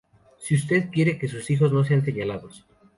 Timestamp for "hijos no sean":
1.51-2.03